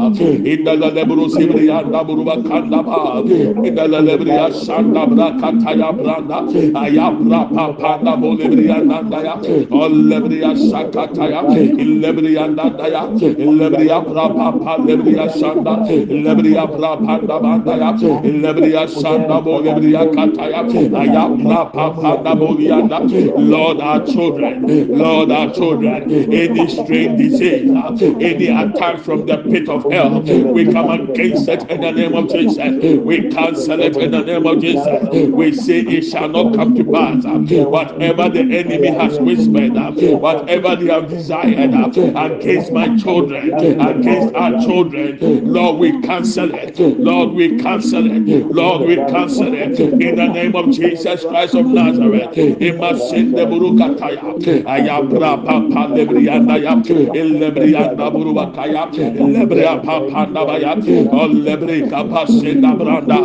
[0.51, 3.21] Inna lele buru sebriya da buru bakanda ba.
[3.67, 6.39] Inna lele briya sanda bra kataya branda.
[6.81, 9.35] Aya brapa panda bole briya dada ya.
[9.69, 11.41] Olle briya sakataya.
[11.83, 13.03] Ille briya dada ya.
[13.45, 15.75] Ille briya brapa panda briya sanda.
[15.87, 17.91] Ille briya brapa daba banda ya.
[18.25, 20.65] Ille briya sanda bole briya kataya.
[21.03, 23.05] Aya brapa panda bole briya dada.
[23.37, 24.38] Lord, our children.
[24.39, 27.69] Lord our children any strange disease
[28.21, 30.21] any attack from the pit of hell
[30.53, 32.57] we come against it in the name of Jesus.
[33.03, 35.09] We cancel it in the name of Jesus.
[35.29, 37.23] We say it shall not come to pass.
[37.25, 39.73] Whatever the enemy has whispered
[40.19, 46.79] whatever they have desired against my children against our children Lord we cancel it.
[46.79, 48.45] Lord we cancel it.
[48.53, 49.79] Lord we cancel it.
[49.79, 52.31] In the name of Jesus Christ of Nazareth.
[52.35, 54.28] Imasinde burukataya
[54.65, 56.85] ayabra papa lebriyanda yap.
[57.21, 58.93] Ellebriyanda buruba kayap.
[58.93, 60.79] Lebreya papanda bayap.
[61.11, 63.19] Ollebre kapashe da branda.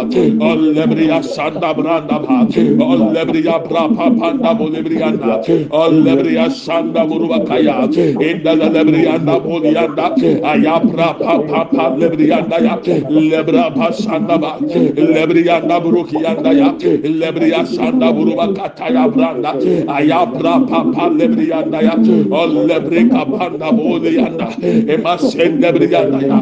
[0.51, 2.47] Ollebriya sanda branda ba
[2.85, 7.89] ollebriya pra papanda bolebriyanda ollebriya sanda buruba kaya
[8.29, 10.07] endala lebriyanda boliyanda
[10.53, 12.83] ayabra papa lebriyanda yap.
[13.11, 16.79] Lebra pasanda ba lebriyanda burukiyanda yap.
[17.21, 19.53] Lebriya sanda buruba kataya branda.
[19.99, 21.95] Ayabra papa pa lebri yanda ya
[22.39, 24.49] o lebri kapanda bolu yanda.
[24.63, 26.21] Ema sen lebri yanda.
[26.23, 26.39] Ya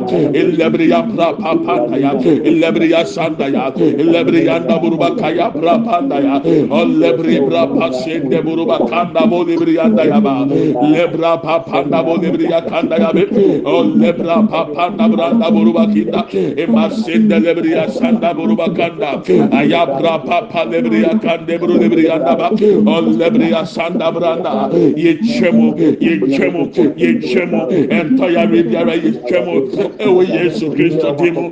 [0.60, 1.32] lebri ya pra
[1.98, 2.12] ya
[2.62, 3.70] lebri ya sanda ya
[4.14, 6.36] lebri yanda buruba kaya pra pa ya
[6.70, 10.34] o lebri bra pa sen de buruba kanda bolu lebri yanda ya ba
[10.94, 12.60] lebra pa pa bolu lebri ya
[13.02, 13.24] ya be
[13.64, 16.26] o lebra pa pa branda buruba kinda.
[16.58, 19.22] Ema sen de lebri ya sanda buruba kanda.
[19.52, 24.31] Ayabra pa pa lebri ya kande buru lebri yanda ba o lebri ya sanda branda
[24.36, 25.58] Ghana, yɛtwam,
[26.00, 26.54] yɛtwam,
[26.96, 27.52] yɛtwam,
[27.98, 29.46] ɛntɔyare biara yɛtwam,
[29.98, 31.50] ɛwɔ Yesu Kristo di mu.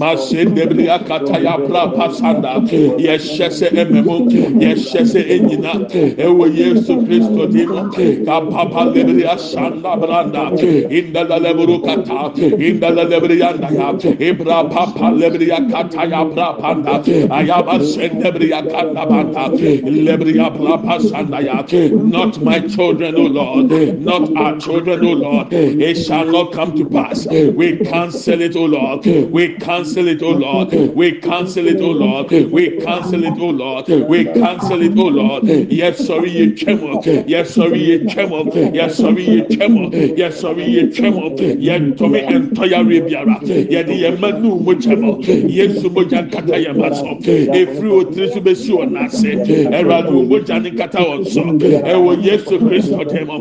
[0.00, 2.60] Masendebri akata ya pra pasanda,
[2.98, 4.16] yɛhyɛ sɛ ɛmɛmo,
[4.60, 5.72] yɛhyɛ sɛ ɛnyina,
[6.16, 7.80] ɛwɔ Yesu Kristo di mu.
[8.24, 10.50] Kapapa lebri asanda branda,
[10.90, 18.50] indala lebru kata, indala lebri andaya, ibra papa lebri akata ya pra panda, ayaba sendebri
[18.52, 19.48] akata banda,
[19.84, 23.70] lebri abra pasanda, not my children o lord.
[24.00, 25.52] Not our children o lord.
[25.52, 27.26] It shall not come to pass.
[27.26, 29.04] We cancel it o lord.
[29.06, 30.72] We cancel it o lord.
[30.72, 32.30] We cancel it o lord.
[32.30, 33.88] We cancel it o lord.
[33.88, 35.44] We cancel it o lord.
[35.44, 40.82] Yes sorry ye twemo yes sorry ye twemo yes sorry ye twemo yes sorry ye
[40.88, 45.18] twemo ye tomi entoya rebiara ye de ye manu mo twemo
[45.48, 47.16] yesu mo jan kata ye maso.
[47.20, 49.36] Efiri otiri so besi onase.
[49.72, 50.64] Eradu mo jan
[51.00, 53.38] kata won so ewo yesu kristo demo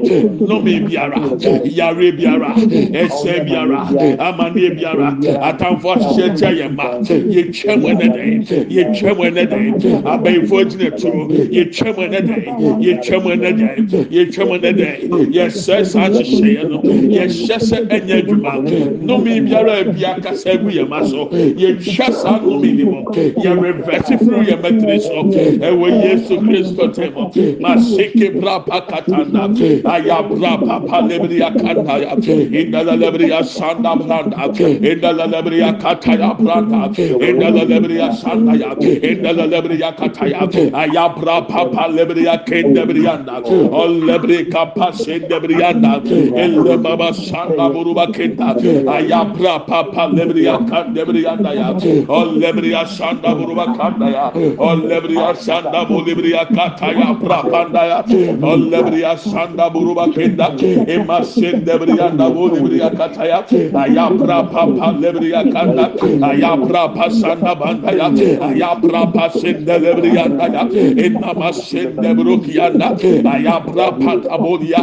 [0.48, 1.20] nomi biara
[1.66, 2.54] yare biara
[2.94, 3.88] ẹsẹ biara
[4.20, 6.84] amani biara atamfo ahyehyẹ kyɛ yɛn ma
[7.34, 8.24] yɛtwa mu ɛnɛ dɛ
[8.70, 12.38] yɛtwa mu ɛnɛ dɛ abɛnfo gyina turo yɛtwa mu ɛnɛ dɛ
[12.86, 13.68] yɛtwa mu ɛnɛ dɛ
[14.10, 14.88] yɛtwa mu ɛnɛ dɛ
[15.36, 18.54] yɛsɛ saa ahyehyɛ no yɛhyɛ sɛ ɛnyɛ adwuma
[19.04, 21.28] nomi biara bi akasa egu yɛn ma so.
[21.30, 23.04] Yɛtwa saa nomi ni mu
[23.44, 25.24] yɛrevɛsi firi yɛn mɛtiri so.
[25.60, 29.44] Ɛwɔ yesu kristo tɛmɔ masike brapa katanda
[29.96, 32.14] aya brapa palebriya kataya
[32.62, 34.48] indala lebriya sanda branda
[34.92, 36.82] indala lebriya kataya branda
[37.30, 38.72] indala lebriya sanda ya
[39.12, 40.42] indala lebriya kataya
[40.74, 43.42] aya brapa palebriya kendebriyanda
[43.82, 45.94] ol lebrika pasendebriyanda
[46.44, 48.50] elle baba sanda buruba kenda
[48.98, 51.70] aya brapa palebriya kandebriyanda ya
[52.10, 54.26] ol lebriya sanda buruba kanda ya
[54.58, 58.04] ol lebriya sanda bulibriya kataya brapa kapandaya
[58.44, 60.48] ollebriya sanda buruba kenda
[60.88, 63.40] ema sende briya na bodi briya kataya
[63.84, 65.86] ayapra papa lebriya kanda
[66.30, 68.08] ayapra pasanda bandaya
[68.50, 70.64] ayapra pasende lebriya kanda
[71.06, 72.90] enna masende brukiyanda
[73.34, 74.82] ayapra patabodiya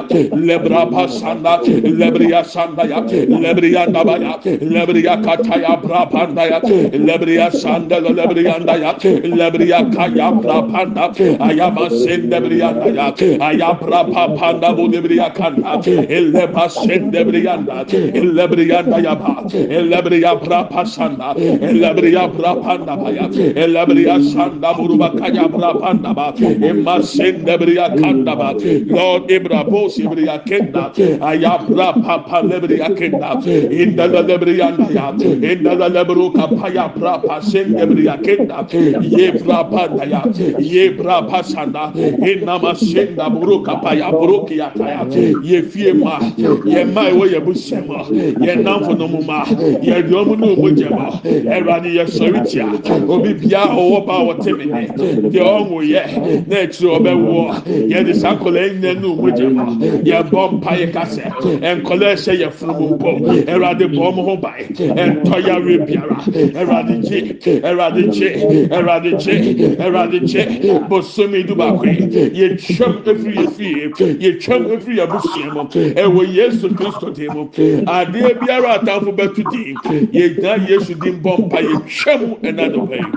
[0.48, 1.60] lebra pasanda
[2.00, 3.00] lebriya sandaya
[3.44, 4.32] lebriya nabaya
[4.74, 6.60] lebriya kataya brapandaya
[7.08, 8.92] lebriya sandela lebriya ndaya
[9.40, 17.84] lebriya kaya brapanda ayaba sende debriyanda ayabra papanda bo debriyakanda eleba sen debriyanda.
[18.14, 23.28] Elebriyanda yaba elebriya brapa sanda elebriya brapanda baya
[23.64, 26.34] elebriya sanda buruba kaya brapanda ba.
[26.38, 28.54] Emma sen debriya kanda ba.
[28.86, 30.92] Lord Ibrahim Sibriya Kenda.
[31.20, 33.40] Ayabra papa lebriya kenda.
[33.70, 35.12] Inda lebriyanda ya.
[35.12, 38.66] Inda lebruka paya brapa sen debriya kenda.
[39.00, 40.22] Ye brapa ya.
[40.58, 41.92] Ye brapa sanda
[42.36, 45.06] brapasanda inna masenda buru kapaya buru kiyata ya
[45.42, 46.18] ye fie ma
[46.64, 48.06] ye ma ewo ye busema
[48.40, 49.44] ye namfo no mu ma
[49.82, 52.66] ye diomu no mu jema erani ye sori tia
[53.08, 54.86] obi bia owo ba wo temi ne
[55.30, 56.02] de onwo ye
[56.46, 60.86] na ekiri obe wo ye de sakola nya no mu jema ye bom pa ye
[60.88, 61.22] kase
[61.62, 63.10] enkola ehye ye funu mpo
[63.46, 66.16] erade bom ho bai ento ya re biara
[66.54, 68.28] erade ji erade ji
[68.70, 74.66] erade ji erade ji bosomi du ba kwe ye twam efiri ye fie ye twam
[74.72, 79.80] efiri ye busua mu ɛwɔ yesu kristo din mu adeɛ biara atamfo bɛtu din
[80.12, 83.12] yɛgyina yesu din bɔ mpa yɛtwa mu ɛna way.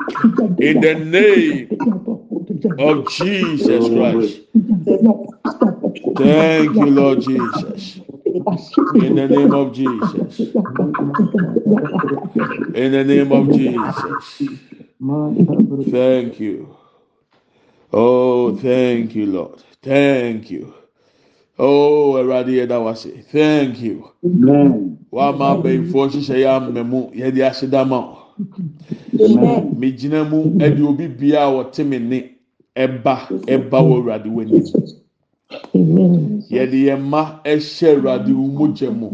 [0.60, 1.70] In the name
[2.80, 4.40] of jesus christ
[6.18, 8.00] thank you lord jesus
[8.96, 10.40] in the name of jesus
[12.76, 14.44] in the name of jesus
[15.92, 16.79] thank you
[17.92, 19.64] Oh, thank you, Lord.
[19.82, 20.74] Thank you.
[21.58, 23.24] Oh, Eradi Edawase.
[23.26, 24.06] Thank you.
[25.12, 28.00] Wama bẹ̀yìnfọ́ ṣiṣẹ́ yá mẹ́mú yẹ́dí aṣẹ́dámà.
[29.80, 32.20] Mi gyina mu ẹdi obi bia a ọtí mi ní
[32.84, 33.14] ẹba
[33.54, 34.60] ẹba wọ Eradi wọ ẹni.
[36.54, 37.22] Yẹ́dí yẹn mma
[37.52, 39.10] ẹhyẹ Eradi mu jẹ mu.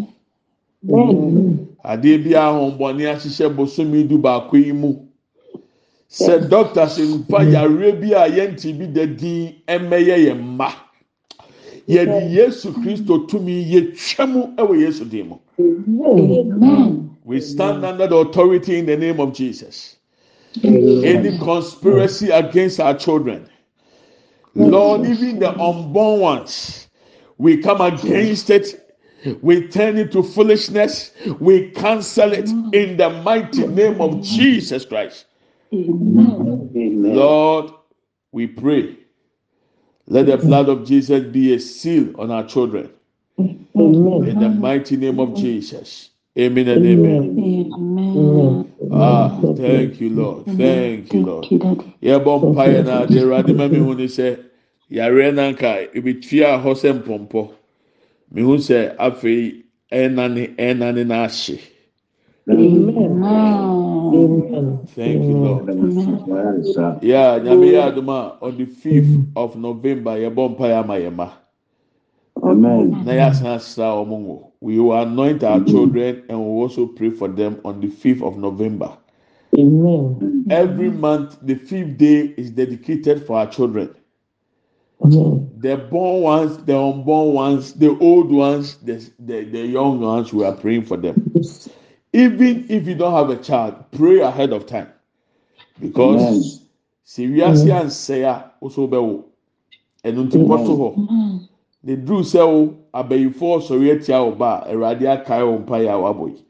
[1.92, 4.90] Adeɛ bi a ahọ́nbọ̀nì ahyehyẹ bosomi du baako yi mu.
[6.10, 10.72] Sɛ doctors mfa yareɛ bi a yɛnti bi da din ɛmɛyɛ yɛn mma.
[11.88, 15.38] Yɛde yesu kristo tumi yɛtwa mu ɛwɔ yesu din mu.
[17.24, 19.98] We stand under the authority in the name of jesus.
[20.64, 23.50] Any conspiracy against our children.
[24.56, 26.88] Lord even the unborn ones
[27.38, 28.82] we come against it.
[29.42, 31.12] We turn it to foolishness.
[31.40, 35.26] We cancel it in the mighty name of jesus christ
[35.72, 37.72] Lord,
[38.32, 38.96] we pray.
[40.08, 42.92] Let the blood of Jesus be a seal on our children.
[43.40, 44.30] Amen.
[44.30, 46.10] In the mighty name of Jesus.
[46.38, 47.34] Amen and amen.
[48.16, 48.74] Amen.
[48.92, 50.48] Ah, thank you, Lord.
[50.48, 51.48] Thank you, Lord.
[52.04, 54.38] Yɛbɔ mpaeɛ na ade Awurade ma mi hu ni sɛ
[54.92, 57.52] yareɛ nanka ebi tua hɔ sɛ mpɔmpɔ.
[58.32, 61.60] Mi hu sɛ afei ɛnane ɛnane n'ahye.
[62.50, 62.98] Amen.
[62.98, 63.85] Amen.
[64.96, 65.70] Thank you, Lord.
[67.02, 67.82] Yeah, nyame yɛ
[68.42, 71.32] on the fifth of November yɛbɔ mpaeɛ ama yɛn ma.
[73.06, 77.10] na yɛasan asra wɔn ngo we will anoint our children and we will also pray
[77.10, 78.98] for them on the fifth of november
[79.58, 80.46] Amen.
[80.50, 83.96] every month the fifth day is dedicated for our children
[85.04, 85.50] Amen.
[85.58, 90.44] the born ones the unborn ones the old ones the the, the young ones we
[90.46, 91.70] are praying for them Yes.
[92.16, 94.88] Even if you don't have a child pray ahead of time.
[95.80, 96.64] Because
[97.06, 99.24] sɛ wiase ansɛe a woso bɛwo
[100.04, 101.48] ɛnu nti kɔto hɔ
[101.84, 105.92] ne duru sɛ wo abɛyifoɔ sɔre atia wo ba a awurade akae wo mpa yɛ
[105.92, 106.44] a wabɔ yi.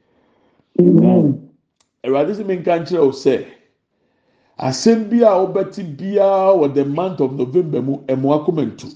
[2.03, 3.45] Awurade sɛ menka nkyerɛ wo sɛ
[4.59, 8.95] asɛm bi a wobɛte biara wɔ the month of november mu ɛmoa kɔma ntu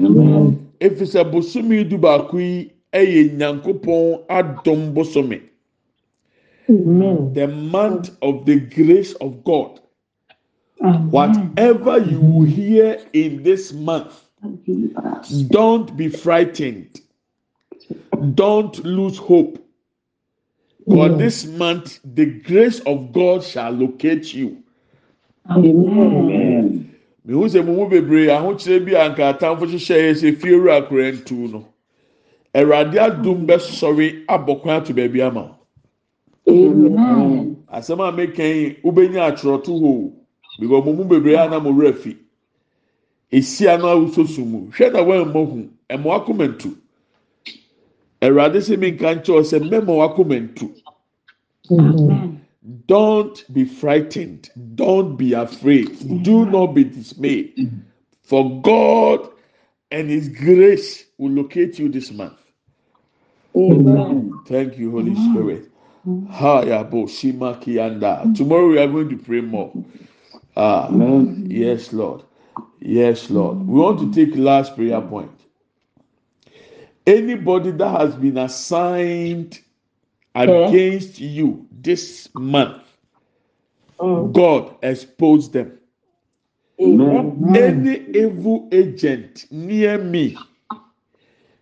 [0.00, 0.68] Amen.
[0.80, 5.40] ɛfiri sɛ bosome du baako yi ɛyɛ nyankopɔn adom bosome.
[6.70, 7.32] Amen.
[7.32, 9.80] the month of the grace of god.
[11.10, 14.28] Whatever you will hear in this month
[15.48, 17.00] don't be frightened.
[18.34, 19.58] Don't lose hope.
[20.86, 24.62] For this month the grace of god shall locate you.
[25.50, 26.94] Amen.
[27.28, 30.76] mehu sɛ mo mu bebree ahokyerɛ bi a nka atamfo hyehyɛ yɛ sɛ fie wura
[30.80, 31.60] akora ntu no
[32.54, 35.54] awurade adum bɛsɔre abɔ kwan ato baabi ama
[37.72, 40.12] asɛm a meka yi wobɛnya atwerɛto hɔ
[40.58, 42.16] because mo mu bebree a na mo wura fi.
[43.32, 44.70] Esia no ahosuosu mu.
[44.72, 45.68] Hwɛ na wɔn hu.
[45.90, 46.74] Ɛmo akoma ntu
[48.22, 50.72] awurade sɛ mi nka nkyɛn sɛ mmɛma wakoma ntu
[52.86, 54.50] don't be frightened.
[54.74, 56.22] Don't be afraid.
[56.22, 57.52] Do not be dismayed.
[58.22, 59.28] For god
[59.90, 62.38] and his grace will locate you this month
[63.56, 64.42] Amen.
[64.46, 65.68] thank you holy spirit
[67.08, 68.34] Shima Kianda.
[68.36, 69.72] Tomorrow we are going to pray more.
[70.56, 70.88] Ah,
[71.46, 72.22] yes, Lord.
[72.80, 73.58] Yes, Lord.
[73.66, 75.32] We want to take last prayer point.
[77.06, 79.60] Anybody that has been assigned
[80.34, 82.82] against you this month,
[83.98, 85.78] God expose them.
[86.80, 90.36] Any evil agent near me,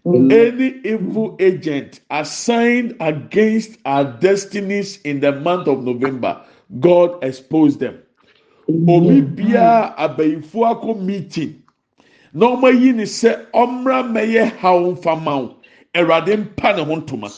[0.04, 6.42] any evil agent assigned against our destinies in the month of November,
[6.80, 8.02] God expose them.
[8.68, 11.62] Obi biara abayifo akɔ meeting.
[12.34, 15.54] Na wɔn ayi ne sɛ ɔmmra mɛyɛ haw mfama wo.
[15.94, 17.30] Awurade mpa ne ho ntoma.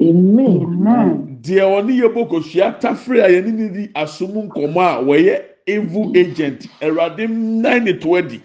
[0.00, 1.38] Amen.
[1.42, 6.12] deɛ ɔne yɛ bɔ kosua tafere a yɛne ne di asom nkɔmɔ a wɔyɛ evil
[6.16, 6.66] agent.
[6.80, 8.42] Awurade nan ne to adi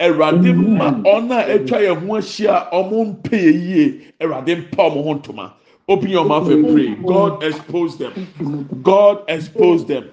[0.00, 4.00] awurade ma ɔn a atwa yɛn ho ahyia a ɔmo mpe yɛ yie.
[4.20, 5.52] Awurade mpa ɔmo ho ntoma.
[5.88, 6.94] Open your mouth and pray.
[7.06, 8.12] God expose them.
[8.82, 10.10] God expose them.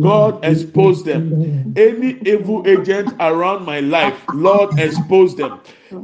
[0.00, 1.72] God expose them.
[1.76, 5.60] Any evil agent around my life, Lord expose them.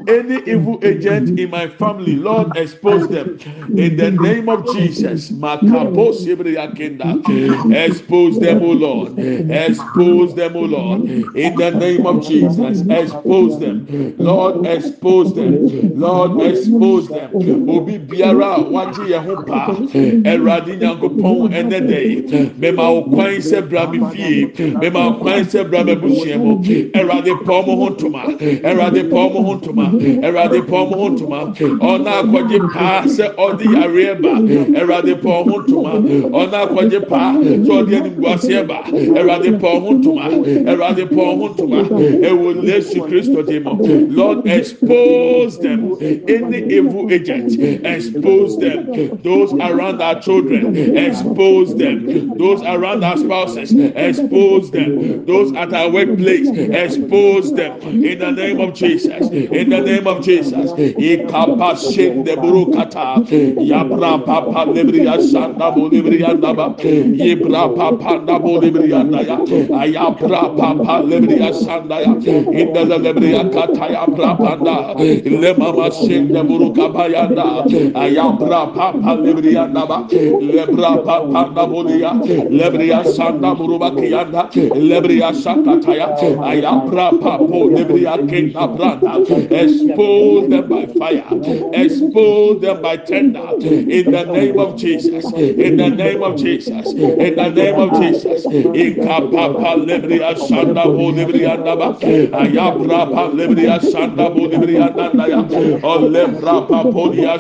[0.08, 3.38] Any evil agent in my family, Lord expose them.
[3.76, 5.30] In the name of Jesus,
[7.70, 9.18] expose them, O Lord.
[9.18, 11.02] Expose them, O Lord.
[11.36, 14.14] In the name of Jesus, expose them.
[14.18, 15.68] Lord, expose them.
[15.98, 17.30] Lord, expose them.
[17.68, 19.66] Obi biara yɛn ho pa.
[20.30, 22.56] Awurade Nyankopɔn ɛnɛ dɛ.
[22.58, 24.46] Mema wo kwan sɛ bra mi fie
[24.80, 26.58] mema kwan sɛ bra mi busua mu
[26.92, 27.66] ɛwurade pɔn
[29.32, 30.22] mo ho ntoma.
[30.22, 31.40] Ɛwurade pɔn ho ntoma.
[31.80, 34.34] Ɔna akɔgye paa sɛ ɔde yareɛ ba.
[34.78, 35.92] Ɛwurade pɔn ho ntoma.
[36.30, 38.82] Ɔna akɔgye paa sɛ ɔde animguaseɛ ba.
[38.84, 40.26] Ɛwurade pɔn ho ntoma.
[40.70, 41.88] Ɛwurade pɔn ho ntoma.
[41.88, 43.72] Ɛwɔ yesu kristo di mu.
[44.10, 45.96] Lord expose them.
[46.28, 49.18] Any evil agent expose them.
[49.22, 52.36] Those around our children expose them.
[52.36, 55.24] Those around our spouses expose them.
[55.26, 57.72] Those at our workplace expose them.
[57.82, 59.30] In the name of jesus.
[59.30, 60.70] in the name of jesus.
[60.72, 63.22] Ikapa shende burukata
[63.60, 69.36] yabra papa lebriya shanda bo lebriya naba yibra papa nabo lebriya naya
[69.82, 72.12] ayabra papa lebriya shanda ya
[72.52, 74.94] in the lebriya kata yabra panda
[75.42, 80.06] lemama shende burukapa yanda ayabra papa lebriya naba
[80.40, 82.12] lebra papa nabo leya
[82.50, 86.08] lebriya shanda buruba kiyanda lebriya shakata ya
[86.50, 89.12] ayabra papo lebriya kenda branda
[89.52, 91.24] expose them by fire.
[91.72, 93.48] Expose them by tender.
[93.60, 95.32] In the name of Jesus.
[95.32, 96.92] In the name of Jesus.
[96.92, 98.46] In the name of Jesus.
[98.46, 101.98] Ikapapa lebriya shanda bo lebriya naba
[102.32, 105.40] ayabra pa lebriya shanda bo lebriya nanda ya.
[105.82, 107.36] O lebra papo ya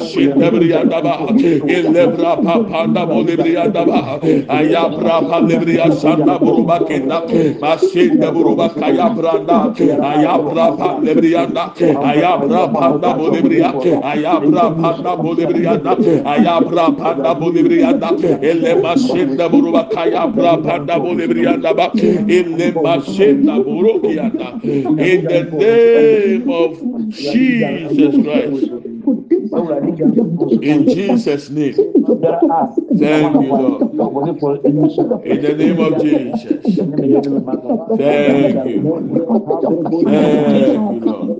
[0.86, 1.26] naba
[1.68, 7.22] ilebra papa nabo lebriya naba ayabra pa lebriya shanda buruba kenda.
[7.60, 9.72] Mashin buruba kaya branda.
[10.00, 11.74] Ayabra pa lebriya naba
[12.04, 13.70] ayabra panda bolibriya
[14.02, 15.80] ayabra panda bolibriya
[16.24, 17.90] ayabra panda bolibriya
[18.42, 21.90] elle mashinda buruba kayabra panda bolibriya ba.
[21.94, 24.32] Elle mashinda burukiya
[24.64, 26.78] in the name of
[27.18, 28.70] Jesus Christ.
[30.62, 31.91] In Jesus name
[32.98, 33.88] thank you Lord.
[35.24, 36.82] In the name of Jesus.
[37.96, 38.92] Thank you.
[40.04, 41.32] Thank you Lord.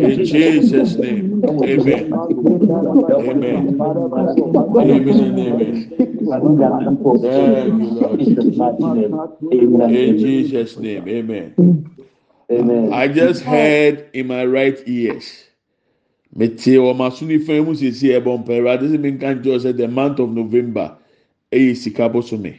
[0.00, 1.32] In Jesus name.
[1.62, 2.18] Amen.
[3.18, 3.72] Amen.
[4.80, 5.94] Amen and amen.
[7.22, 8.22] Thank you Lord
[9.90, 11.08] in Jesus name.
[11.08, 11.56] Amen.
[12.90, 15.47] I just heard in my right ears
[16.34, 19.88] mete wɔn aso nifa mu sisi ɛbɔ mpa ɛwurade sɛ mi nka nkyɛn sɛ the
[19.88, 20.96] month of november
[21.52, 22.54] ɛyɛ sika bosome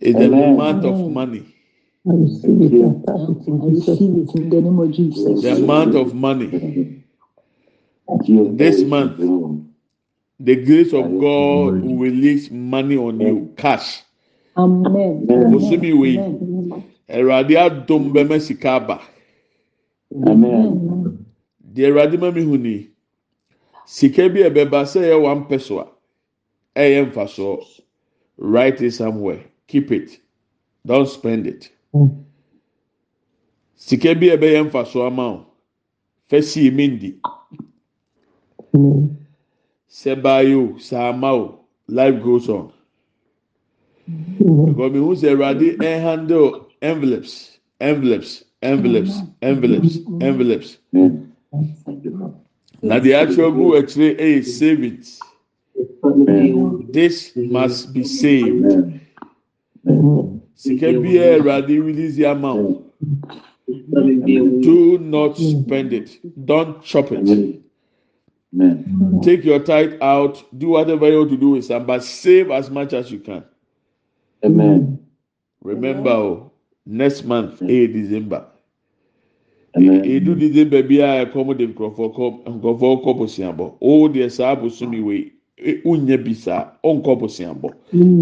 [0.00, 1.44] is the month of money.
[2.04, 2.12] The
[4.50, 5.42] name of Jesus.
[5.42, 7.04] the month of money.
[8.56, 9.18] This month
[10.40, 14.02] the grace of God will release money on you cash.
[14.56, 15.26] Amen.
[15.26, 16.84] bosome wei Amen.
[17.08, 19.00] ɛwurade adum bɛmɛ sika aba
[20.26, 21.21] Amen.
[21.72, 22.90] deɛ awurade ma mehu ni
[23.86, 25.86] sika bi a ɛbɛba sɛ ɛyɛ one pɛso a
[26.80, 27.82] ɛyɛ mfasoɔ.
[28.38, 29.40] Write it somewhere.
[29.68, 30.18] Keep it.
[30.86, 31.70] Don't spend it.
[31.92, 32.08] Hmm.
[33.76, 35.46] Sika bi a ɛbɛyɛ mfasoɔ ama wo
[36.30, 37.10] fɛ sii mi ndi.
[38.72, 39.06] Hmm.
[39.88, 42.72] Sɛ baayo saa ma o life goes on.
[44.06, 44.64] Hmm.
[44.66, 50.78] Because mehu sɛ awurade ɛhandle envelopes envelopes envelopes envelopes envelopes.
[50.92, 51.31] Mm.
[52.82, 55.20] Na deɛ atwerɛ gu akyire ɛyɛ savings
[56.92, 59.00] this must be saved
[60.54, 62.82] sika bi a ɛwurade release the amount
[64.66, 67.62] do not spend it don't chop it.
[69.22, 72.70] Take your tithe out, do whatever you want to do with some, but save as
[72.70, 73.44] much as you can.
[74.44, 75.06] Amen.
[75.62, 76.52] Remember, oh,
[76.84, 78.46] next month, 8 December.
[79.76, 80.04] Amen.
[80.04, 83.74] Edu December bi a ɛkɔm de nkurɔfoɔ kɔ nkurɔfoɔ kɔ bosiabɔ.
[83.80, 87.70] O deɛ saa bosomi wei, e- unya bi saa, ɔnkɔ bosiabɔ.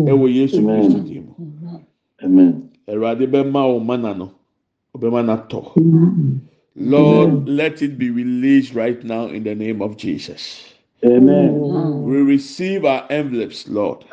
[0.07, 0.83] Ɛwɔ Yesu Amen.
[0.83, 1.35] Kristo din mu.
[2.23, 2.71] Amen.
[2.89, 4.33] Awurade bɛma wo mana no,
[4.97, 5.73] ɔbɛma no atɔ.
[6.77, 10.75] Lord, let it be released right now in the name of Jesus.
[11.05, 11.61] Amen.
[12.05, 14.05] We receive our envelopes, Lord.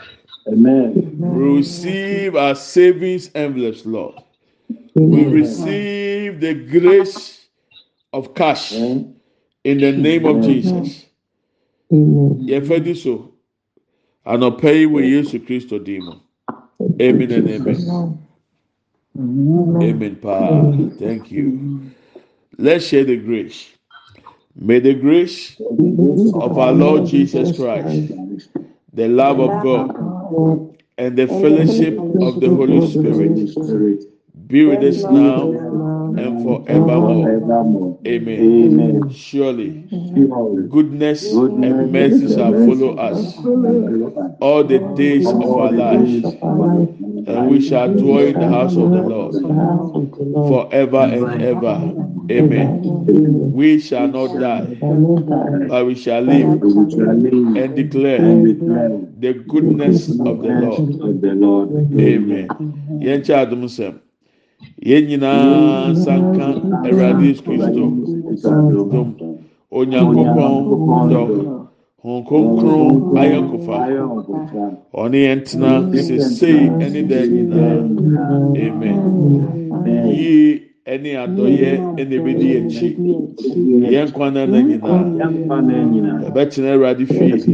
[0.48, 1.18] Amen.
[1.20, 4.16] We receive our savings envelopes, Lord.
[4.98, 7.46] We receive the grace
[8.12, 9.14] of cash in
[9.64, 11.06] the name of Jesus.
[11.92, 13.32] Yɛfɛ di so,
[14.26, 16.14] anɔpɛ yi wɔ Yesu Kristo din mu.
[17.00, 18.18] Amen and amen.
[19.18, 20.16] Amen.
[20.16, 20.72] Pa.
[20.98, 21.92] Thank you.
[22.58, 23.70] Let's share the grace.
[24.56, 28.14] May the grace of our Lord Jesus Christ,
[28.94, 34.17] the love of God, and the fellowship of the Holy Spirit
[34.48, 35.52] be with us now
[36.16, 37.24] and forevermore.
[37.24, 38.00] Forevermore.
[38.08, 38.40] Amen.
[38.66, 39.10] Amen.
[39.10, 43.46] Surely Surely, goodness and mercy shall follow us
[44.40, 46.26] all the days of our lives,
[47.26, 49.36] and we shall dwell in the house of the Lord
[50.44, 51.90] forever and ever.
[52.32, 52.82] Amen.
[53.52, 54.70] We shall not die,
[55.68, 58.38] but we shall live we shall live and declare
[59.20, 60.90] the goodness of the Lord.
[61.02, 61.72] of the Lord.
[62.00, 62.60] Amen.
[64.90, 66.26] Yɛn kyɛ adum sɛm.
[66.26, 66.46] Yɛn nyinaa nsanka
[66.88, 69.10] Awurade Yesu Kristo dom.
[69.72, 71.22] Onyankopɔn dɔ.
[72.04, 73.78] Hon kronkron ayɔnkofa.
[74.94, 77.78] Ɔne yɛn tena sesei ɛne dɛ nyinaa.
[78.58, 79.00] Amen.
[79.86, 82.90] Yie ɛne adɔyɛ ɛna ebedi akyi.
[83.92, 85.06] Yɛn kwan na na nyinaa.
[86.22, 87.48] Yɛbɛtena Awurade fie.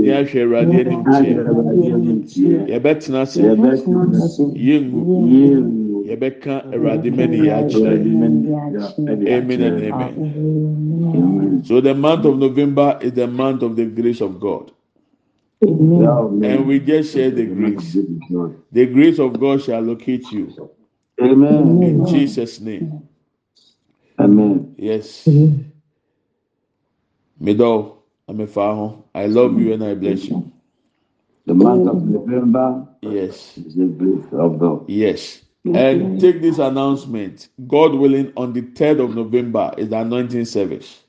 [0.00, 1.44] Ní ahwɛ Awurade anim kyɛ.
[2.68, 3.42] Yɛbɛtena ase.
[4.54, 5.02] Yɛngu.
[6.06, 7.96] Yɛbɛka Awurade mɛni yɛ akyerɛ.
[9.28, 10.20] Amen and amen.
[11.62, 14.72] So the month of November is the month of the grace of God.
[16.42, 17.98] And we just share the grace.
[18.72, 20.54] The grace of God shall locate you.
[21.20, 21.82] Amen.
[21.82, 23.08] In Jesus' name.
[24.18, 24.74] Amen.
[24.78, 25.26] Yes.
[27.40, 27.96] Mido,
[28.28, 29.04] I'm a faho.
[29.14, 30.52] I love you and I bless you.
[31.46, 33.58] The month of November Yes.
[33.58, 34.88] is the grace of God.
[34.88, 35.42] Yes.
[35.64, 37.48] And take this announcement.
[37.66, 41.02] God willing, on the 3rd of November is the anointing service.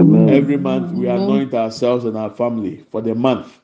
[0.00, 0.28] Amen.
[0.30, 3.60] Every month we anoint ourselves and our family for the month.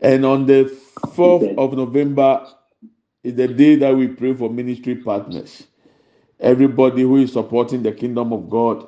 [0.00, 0.64] And on the
[1.00, 2.46] 4th of November
[3.24, 5.66] is the day that we pray for ministry partners.
[6.40, 8.86] Everybody who is supporting the kingdom of God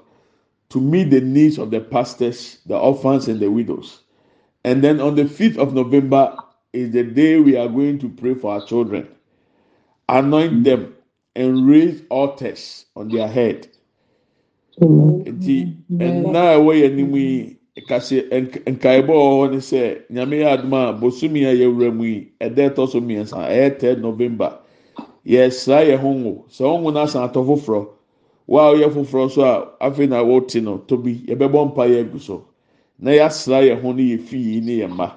[0.70, 4.00] to meet the needs of the pastors, the orphans, and the widows.
[4.64, 6.36] And then on the 5th of November
[6.72, 9.08] is the day we are going to pray for our children.
[10.08, 10.94] Anoint them
[11.34, 13.68] and raise altars on their head.
[14.80, 20.36] nti ɛnna a ɛwɔ yɛn anim yi kase nk- nkaebɔ wɔ hɔ ne sɛ nyame
[20.42, 24.58] yɛ adum a bosomi a yɛwura mu yi ɛdɛ ɛtɔ so mmiɛnsa ɛyɛ third november.
[25.26, 26.44] Yɛsra yɛn ho ngo.
[26.50, 27.88] Sɛ wɔn ngo n'asan atɔ foforɔ
[28.48, 32.20] wa a ɔyɛ foforɔ so a afei na wɔte no tobi yɛbɛbɔ mpa yɛ egu
[32.20, 32.44] so.
[32.98, 35.12] Na yɛasra yɛn ho ne yɛ fi yi ne yɛn mma.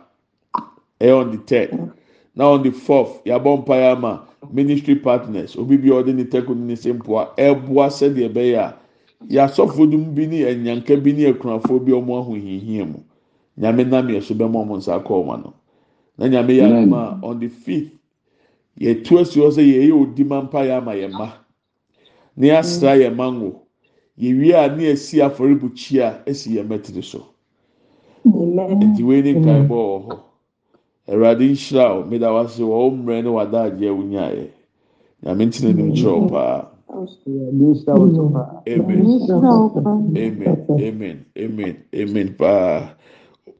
[1.01, 1.91] Ɛyɛ on the third.
[2.35, 5.55] Na on the fourth yɛabɔ mpa yɛ ama ministry partners.
[5.57, 8.75] Obi bi a ɔde ne tɛko ne ne se mpoa sɛdeɛ ɛbɛyɛ a
[9.29, 12.99] yasɔfo dum bi ne ɛnyanka bi ne akunafoɔ bi a wɔn ahohiahia mu.
[13.57, 15.53] Nyame nam yɛ so bɛma wɔn nsa akɔ wɔn ano
[16.17, 17.91] na nyame yɛ aduma on the fifth
[18.79, 21.33] yɛtu asi hɔ sɛ yɛyɛ odi ma mpa yɛ ama yɛn mma.
[22.37, 23.61] Ne yɛasra yɛn mma ngo
[24.19, 27.25] yɛwie a ne yɛsi afɔrebukyia esi yɛn mɛtiri so.
[28.25, 30.19] Nti wei ne nkaebɔ wɔ hɔ.
[31.09, 34.47] Awurade nhyira o mmeda wase wɔ wɔn mmerɛ ne wadaagye a wonyaeɛ.
[35.23, 36.72] Nyame ntina nim kyerɛw paa.
[37.95, 38.43] Amen.
[38.67, 39.17] Amen.
[40.17, 40.65] Amen.
[40.79, 41.25] Amen.
[41.37, 41.83] Amen.
[41.95, 42.35] Amen.